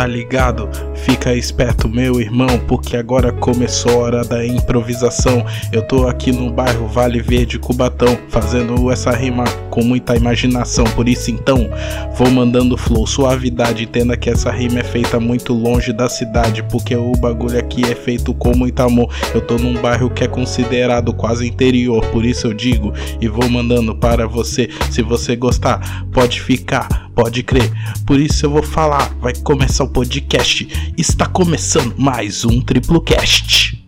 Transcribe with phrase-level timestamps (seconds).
[0.00, 0.66] Tá ligado?
[0.94, 5.44] Fica esperto, meu irmão, porque agora começou a hora da improvisação.
[5.70, 10.84] Eu tô aqui no bairro Vale Verde Cubatão, fazendo essa rima com muita imaginação.
[10.84, 11.68] Por isso, então,
[12.14, 13.84] vou mandando flow, suavidade.
[13.84, 17.94] Entenda que essa rima é feita muito longe da cidade, porque o bagulho aqui é
[17.94, 19.12] feito com muito amor.
[19.34, 23.50] Eu tô num bairro que é considerado quase interior, por isso eu digo e vou
[23.50, 24.70] mandando para você.
[24.90, 27.70] Se você gostar, pode ficar, pode crer.
[28.06, 30.66] Por isso eu vou falar, vai começar o podcast.
[30.96, 33.78] Está começando mais um Triplo Cast.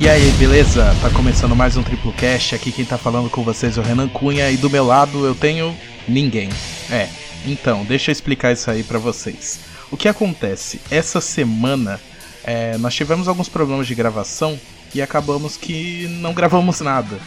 [0.00, 0.96] E aí, beleza?
[1.02, 2.54] Tá começando mais um Triplo Cast.
[2.54, 5.34] Aqui quem tá falando com vocês é o Renan Cunha e do meu lado eu
[5.34, 5.76] tenho
[6.08, 6.48] ninguém.
[6.90, 7.06] É,
[7.44, 9.60] então, deixa eu explicar isso aí para vocês.
[9.90, 10.80] O que acontece?
[10.90, 12.00] Essa semana
[12.44, 14.58] é, nós tivemos alguns problemas de gravação
[14.94, 17.18] e acabamos que não gravamos nada.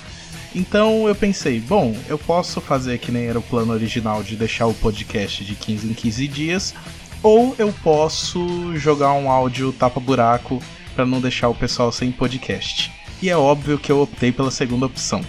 [0.53, 4.67] Então eu pensei, bom, eu posso fazer que nem era o plano original de deixar
[4.67, 6.75] o podcast de 15 em 15 dias,
[7.23, 10.61] ou eu posso jogar um áudio tapa-buraco
[10.93, 12.91] para não deixar o pessoal sem podcast.
[13.21, 15.21] E é óbvio que eu optei pela segunda opção.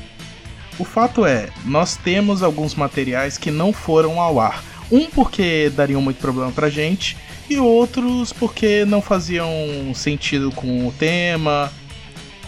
[0.78, 4.64] O fato é, nós temos alguns materiais que não foram ao ar.
[4.91, 7.16] Um porque dariam muito problema pra gente,
[7.48, 9.48] e outros porque não faziam
[9.94, 11.70] sentido com o tema,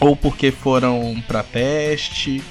[0.01, 2.43] ou porque foram para teste.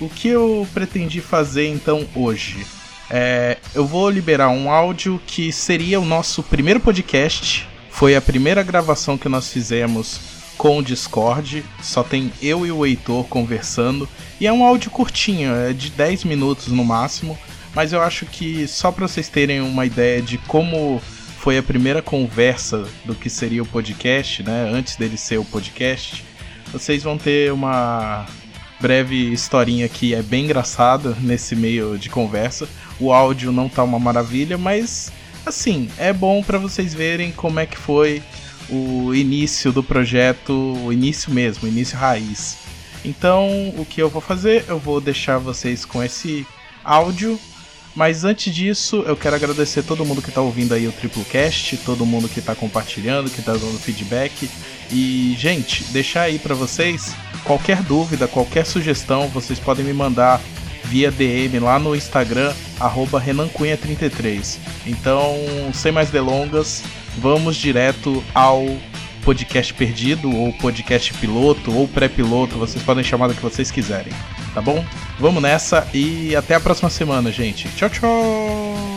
[0.00, 2.66] O que eu pretendi fazer então hoje?
[3.08, 7.66] É, eu vou liberar um áudio que seria o nosso primeiro podcast.
[7.90, 10.20] Foi a primeira gravação que nós fizemos
[10.58, 11.64] com o Discord.
[11.82, 14.08] Só tem eu e o Heitor conversando.
[14.40, 17.38] E é um áudio curtinho, é de 10 minutos no máximo.
[17.74, 21.00] Mas eu acho que só para vocês terem uma ideia de como
[21.38, 24.68] foi a primeira conversa do que seria o podcast, né?
[24.72, 26.24] Antes dele ser o podcast,
[26.72, 28.26] vocês vão ter uma
[28.80, 32.68] breve historinha que é bem engraçada nesse meio de conversa.
[33.00, 35.12] O áudio não tá uma maravilha, mas
[35.44, 38.22] assim, é bom para vocês verem como é que foi
[38.68, 42.56] o início do projeto, o início mesmo, o início raiz.
[43.04, 44.64] Então, o que eu vou fazer?
[44.66, 46.44] Eu vou deixar vocês com esse
[46.82, 47.38] áudio,
[47.94, 52.04] mas antes disso, eu quero agradecer todo mundo que tá ouvindo aí o Triplecast, todo
[52.04, 54.50] mundo que tá compartilhando, que tá dando feedback.
[54.90, 57.14] E, gente, deixar aí para vocês
[57.44, 60.40] qualquer dúvida, qualquer sugestão, vocês podem me mandar
[60.84, 64.58] via DM lá no Instagram, RenanCunha33.
[64.86, 65.36] Então,
[65.74, 66.82] sem mais delongas,
[67.18, 68.66] vamos direto ao
[69.22, 74.12] podcast perdido, ou podcast piloto, ou pré-piloto, vocês podem chamar do que vocês quiserem,
[74.54, 74.84] tá bom?
[75.18, 77.68] Vamos nessa e até a próxima semana, gente.
[77.70, 78.95] Tchau, tchau!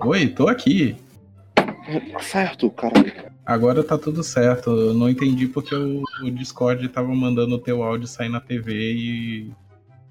[0.00, 0.96] Oi, tô aqui.
[2.12, 3.32] Tá certo, caralho.
[3.46, 4.68] Agora tá tudo certo.
[4.68, 8.92] Eu não entendi porque o, o Discord tava mandando o teu áudio sair na TV
[8.92, 9.52] e,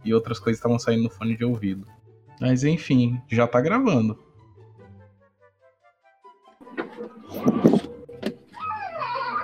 [0.04, 1.86] e outras coisas estavam saindo no fone de ouvido.
[2.42, 4.18] Mas enfim, já tá gravando.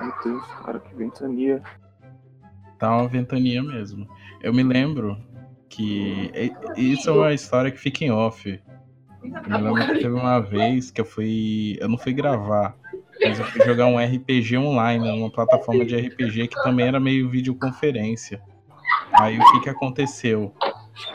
[0.02, 1.62] Meu Deus, cara, que ventania.
[2.79, 4.07] Tá uma ventania mesmo.
[4.41, 5.17] Eu me lembro
[5.67, 6.31] que.
[6.78, 8.59] Isso é uma história que fica em off.
[9.22, 11.78] Eu me lembro que teve uma vez que eu fui.
[11.79, 12.78] Eu não fui gravar,
[13.22, 17.29] mas eu fui jogar um RPG online, numa plataforma de RPG que também era meio
[17.29, 18.41] videoconferência.
[19.12, 20.53] Aí o que que aconteceu?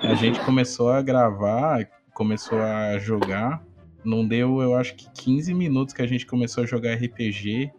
[0.03, 3.65] A gente começou a gravar, começou a jogar.
[4.05, 7.73] Não deu, eu acho que 15 minutos que a gente começou a jogar RPG.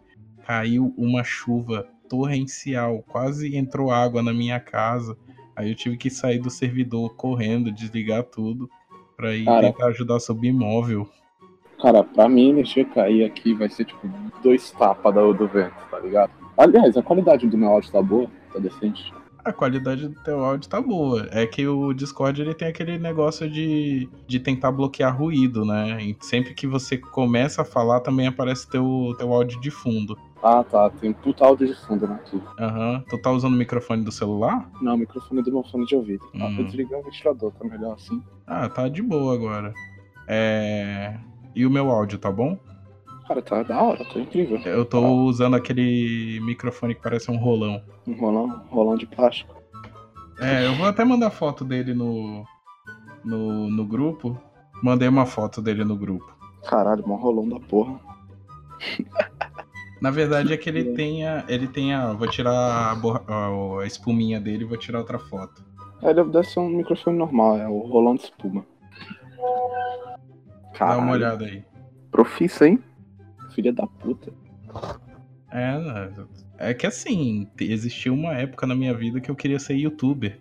[0.44, 5.16] Caiu uma chuva torrencial, quase entrou água na minha casa.
[5.54, 8.68] Aí eu tive que sair do servidor correndo, desligar tudo,
[9.16, 9.72] pra ir Cara.
[9.72, 11.08] tentar ajudar a subir imóvel.
[11.80, 14.08] Cara, pra mim, mexer cair aqui vai ser tipo
[14.42, 16.30] dois tapas do, do vento, tá ligado?
[16.56, 19.12] Aliás, a qualidade do meu áudio tá boa, tá decente.
[19.46, 21.28] A qualidade do teu áudio tá boa.
[21.30, 26.02] É que o Discord ele tem aquele negócio de, de tentar bloquear ruído, né?
[26.02, 30.18] E sempre que você começa a falar, também aparece teu, teu áudio de fundo.
[30.42, 32.18] Ah, tá, tem puta áudio de fundo, né?
[32.58, 33.04] Aham.
[33.08, 34.68] Tu tá usando o microfone do celular?
[34.82, 36.24] Não, o microfone do meu fone de ouvido.
[36.34, 36.56] Ah, Hum.
[36.58, 38.20] eu desliguei o ventilador, tá melhor assim.
[38.48, 39.72] Ah, tá de boa agora.
[40.26, 41.16] É.
[41.54, 42.58] E o meu áudio, tá bom?
[43.26, 44.58] Cara, tá da hora, tá incrível.
[44.64, 47.82] Eu tô usando aquele microfone que parece um rolão.
[48.06, 49.54] Um rolão, um rolão de plástico.
[50.40, 52.44] É, eu vou até mandar foto dele no,
[53.24, 54.40] no, no grupo.
[54.82, 56.30] Mandei uma foto dele no grupo.
[56.68, 57.98] Caralho, mó rolão da porra.
[60.00, 61.44] Na verdade é que ele tem a.
[61.48, 62.12] Ele tem a.
[62.12, 65.64] Vou tirar a, borra- a- espuminha dele e vou tirar outra foto.
[66.02, 68.64] É, deve deve ser um microfone normal, é o rolão de espuma.
[70.78, 71.64] Dá uma olhada aí.
[72.10, 72.78] Profissa, hein?
[73.56, 74.30] Filha da puta.
[75.50, 80.38] É, é que assim, existiu uma época na minha vida que eu queria ser youtuber.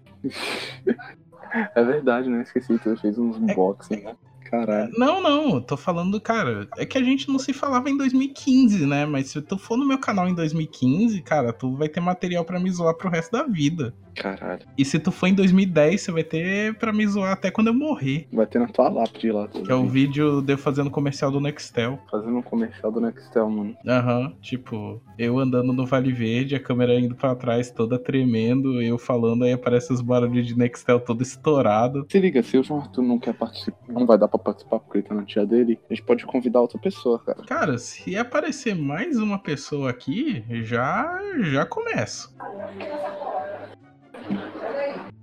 [1.73, 2.41] É verdade, né?
[2.41, 4.17] Esqueci, tu fez uns unboxing, né?
[4.43, 4.91] Caralho.
[4.97, 8.85] Não, não, eu tô falando, cara, é que a gente não se falava em 2015,
[8.85, 9.05] né?
[9.05, 12.59] Mas se tu for no meu canal em 2015, cara, tu vai ter material pra
[12.59, 13.95] me zoar pro resto da vida.
[14.15, 14.61] Caralho.
[14.77, 17.73] E se tu for em 2010, você vai ter pra me zoar até quando eu
[17.73, 18.27] morrer.
[18.31, 19.47] Vai ter na tua lápide lá.
[19.47, 21.99] Que é o vídeo de eu fazendo comercial do Nextel.
[22.09, 23.75] Fazendo um comercial do Nextel, mano.
[23.85, 28.97] Aham, tipo, eu andando no Vale Verde, a câmera indo pra trás toda tremendo, eu
[28.97, 32.05] falando, aí aparece os barulhos de Nextel todo estourado.
[32.09, 34.99] Se liga, se o João Arthur não quer participar, não vai dar pra participar porque
[34.99, 37.43] ele tá na tia dele, a gente pode convidar outra pessoa, cara.
[37.45, 42.33] Cara, se aparecer mais uma pessoa aqui, já já começo.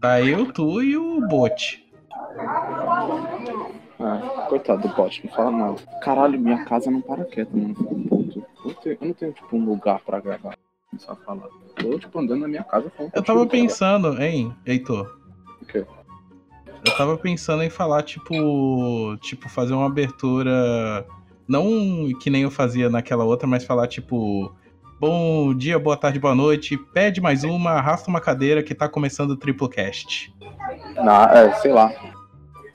[0.02, 1.80] Tá eu, tu e o bot.
[4.00, 5.76] Ah, coitado do bot, não fala nada.
[6.02, 7.72] Caralho, minha casa não para quieta, mano.
[7.76, 8.40] Puto.
[8.40, 10.56] Eu não tenho, eu não tenho, tipo, um lugar pra gravar.
[10.90, 11.46] Começar a falar.
[11.76, 13.50] Tô, tipo, andando na minha casa falando Eu tava cara.
[13.50, 15.16] pensando, hein, Heitor?
[15.62, 15.86] O quê?
[16.84, 19.16] Eu tava pensando em falar, tipo.
[19.18, 21.06] Tipo, fazer uma abertura.
[21.46, 24.52] Não que nem eu fazia naquela outra, mas falar, tipo.
[25.02, 26.76] Bom dia, boa tarde, boa noite.
[26.76, 30.32] Pede mais uma, arrasta uma cadeira que tá começando o Triplecast.
[30.94, 31.92] Não, é, sei lá.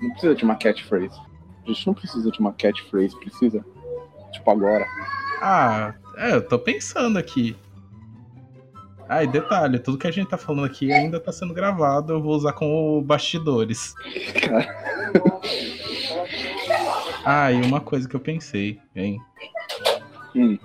[0.01, 1.17] Não precisa de uma catchphrase.
[1.63, 3.63] A gente não precisa de uma catchphrase, precisa?
[4.33, 4.85] Tipo, agora.
[5.41, 7.55] Ah, é, eu tô pensando aqui.
[9.07, 12.21] Ah, e detalhe, tudo que a gente tá falando aqui ainda tá sendo gravado, eu
[12.21, 13.93] vou usar como bastidores.
[14.45, 14.67] Cara,
[17.23, 19.17] Ah, e uma coisa que eu pensei, hein?
[20.35, 20.57] hum,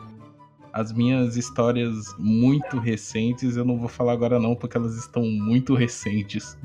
[0.72, 5.74] As minhas histórias muito recentes, eu não vou falar agora não, porque elas estão muito
[5.74, 6.58] recentes.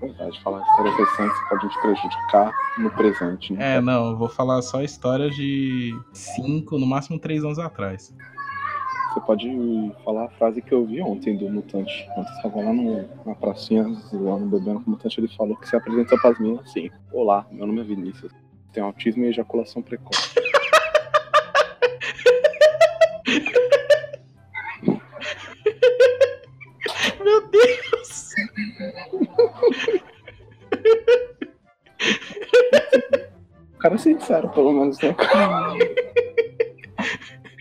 [0.00, 3.76] verdade, falar histórias recentes pode prejudicar no presente, né?
[3.76, 8.14] É, não, eu vou falar só histórias de 5, no máximo 3 anos atrás.
[9.12, 12.08] Você pode falar a frase que eu vi ontem do Mutante.
[12.16, 15.20] Ontem estava lá no, na pracinha zoando, bebendo com o Mutante.
[15.20, 18.32] Ele falou que se apresenta pras minas assim: Olá, meu nome é Vinícius.
[18.72, 20.34] Tenho autismo e ejaculação precoce.
[34.02, 35.14] Sincero, pelo menos, né?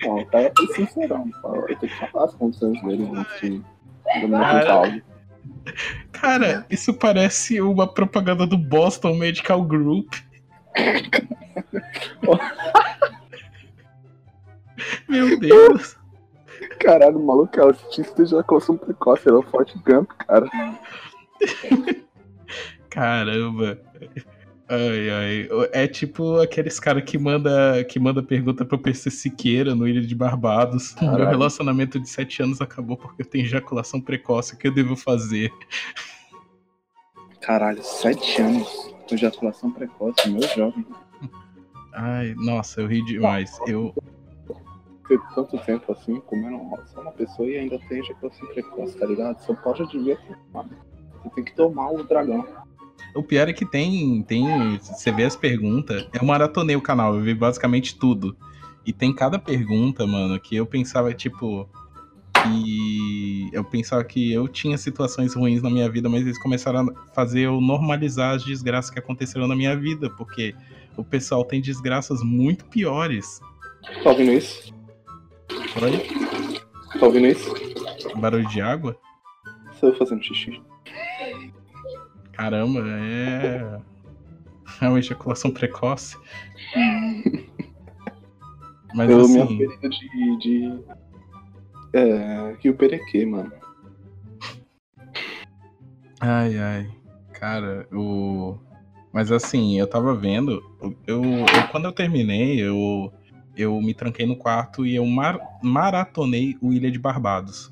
[0.03, 1.29] Não, o cara é sincerão.
[1.67, 3.61] Ele tem que falar as condições dele antes de
[4.19, 5.03] dominar
[6.11, 6.65] Cara.
[6.69, 10.13] isso parece uma propaganda do Boston Medical Group.
[15.07, 15.95] Meu Deus!
[16.79, 19.27] Caralho, o maluco é autista e ejaculação precoce.
[19.27, 20.47] Ele é o Forte Gump, cara.
[22.89, 23.79] Caramba.
[24.73, 25.49] Ai, ai.
[25.73, 30.15] É tipo aqueles caras que manda, que manda pergunta pro PC Siqueira no Ilha de
[30.15, 30.95] Barbados.
[30.95, 31.29] Meu Caralho.
[31.29, 34.53] relacionamento de 7 anos acabou porque eu tenho ejaculação precoce.
[34.53, 35.51] O que eu devo fazer?
[37.41, 40.85] Caralho, sete anos com ejaculação precoce, meu jovem.
[41.93, 43.59] Ai, nossa, eu ri demais.
[43.67, 43.93] Eu,
[45.35, 49.41] tanto tempo assim, comendo só uma pessoa e ainda tem ejaculação precoce, tá ligado?
[49.41, 50.77] Só pode devia ter tomado.
[51.23, 52.47] Você tem que tomar o dragão.
[53.13, 54.77] O pior é que tem, tem.
[54.77, 56.07] Você vê as perguntas.
[56.13, 58.35] Eu maratonei o canal, eu vi basicamente tudo.
[58.85, 61.69] E tem cada pergunta, mano, que eu pensava, tipo.
[62.41, 63.49] Que.
[63.51, 67.41] Eu pensava que eu tinha situações ruins na minha vida, mas eles começaram a fazer
[67.41, 70.55] eu normalizar as desgraças que aconteceram na minha vida, porque
[70.95, 73.41] o pessoal tem desgraças muito piores.
[74.03, 74.73] Tá ouvindo isso?
[75.81, 76.99] Oi?
[76.99, 77.53] Tá ouvindo isso?
[78.15, 78.97] Barulho de água?
[79.79, 80.61] Sou eu fazendo xixi.
[82.41, 83.79] Caramba, é.
[84.81, 86.17] É uma ejaculação precoce.
[88.95, 89.43] Mas eu me assim.
[89.43, 90.37] apelido de.
[90.39, 90.79] de...
[91.93, 92.55] É.
[92.59, 93.51] Rio Perequê, mano.
[96.19, 96.91] Ai, ai.
[97.33, 98.57] Cara, o.
[99.13, 100.63] Mas assim, eu tava vendo.
[100.81, 103.13] Eu, eu- quando eu terminei, eu,
[103.55, 107.71] eu me tranquei no quarto e eu mar- maratonei o Ilha de Barbados.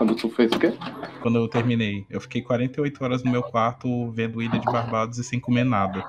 [0.00, 0.72] Quando tu fez o quê?
[1.20, 2.06] Quando eu terminei.
[2.08, 6.08] Eu fiquei 48 horas no meu quarto vendo Ilha de Barbados e sem comer nada.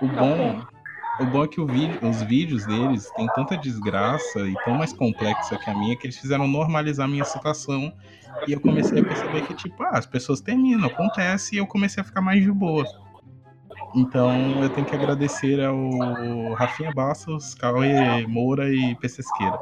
[0.00, 0.62] O bom.
[1.20, 4.94] O bom é que o vídeo, os vídeos deles têm tanta desgraça e tão mais
[4.94, 7.92] complexa que a minha que eles fizeram normalizar a minha situação.
[8.48, 12.00] E eu comecei a perceber que, tipo, ah, as pessoas terminam, acontece, e eu comecei
[12.00, 12.86] a ficar mais de boa.
[13.94, 19.58] Então eu tenho que agradecer ao Rafinha Bastos, Cauê Moura e Pesqueira.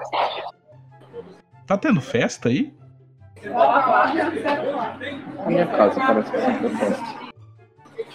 [1.67, 2.78] Tá tendo festa aí?
[3.45, 7.05] A minha casa parece que sempre é festa.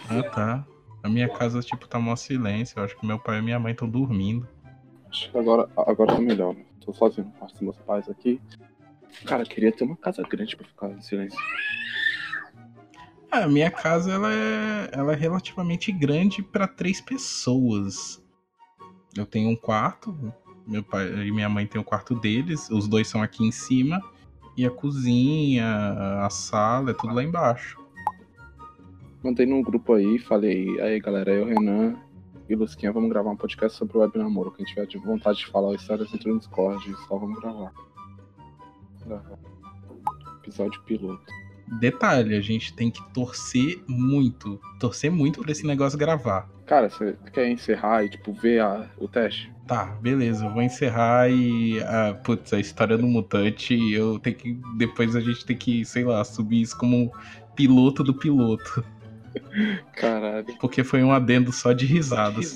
[0.10, 0.65] Ah, tá.
[1.03, 2.80] A minha casa, tipo, tá mó silêncio.
[2.80, 4.48] Eu acho que meu pai e minha mãe estão dormindo.
[5.10, 6.53] Acho que agora, agora tá melhor.
[6.56, 6.65] né?
[6.86, 8.42] Tô sozinho, faço meus pais aqui.
[9.25, 11.39] Cara, queria ter uma casa grande pra ficar em silêncio.
[13.32, 18.22] Ah, a minha casa, ela é, ela é relativamente grande para três pessoas.
[19.15, 20.15] Eu tenho um quarto,
[20.68, 24.01] meu pai e minha mãe tem o quarto deles, os dois são aqui em cima,
[24.55, 25.65] e a cozinha,
[26.24, 27.81] a sala, é tudo lá embaixo.
[29.24, 31.95] Mandei num grupo aí, falei, aí galera, eu, Renan
[32.50, 34.51] e Lusquinha, vamos gravar um podcast sobre o web namoro.
[34.51, 37.72] Quem tiver de vontade de falar histórias entra no Discord, só vamos gravar.
[39.05, 39.39] Gravar.
[40.41, 41.42] Episódio piloto.
[41.80, 46.48] Detalhe, a gente tem que torcer muito, torcer muito pra esse negócio gravar.
[46.65, 49.51] Cara, você quer encerrar e tipo ver a- o teste?
[49.68, 51.80] Tá, beleza, eu vou encerrar e.
[51.84, 54.60] Ah, putz, a história do mutante, eu tenho que.
[54.77, 57.12] Depois a gente tem que, sei lá, subir isso como
[57.56, 58.84] piloto do piloto.
[59.96, 60.46] Caralho.
[60.60, 62.56] Porque foi um adendo só de risadas.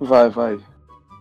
[0.00, 0.58] Vai, vai.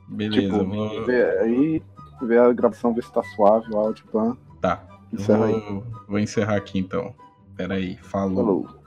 [0.08, 1.06] Beleza, tipo, vou.
[1.06, 1.84] vê aí,
[2.22, 4.36] vê a gravação, vê se tá suave, o áudio, pan.
[4.60, 4.84] Tá.
[5.14, 5.60] Encerra aí.
[5.60, 7.14] Vou, vou encerrar aqui então.
[7.56, 8.36] Pera aí, falou.
[8.36, 8.79] Falou.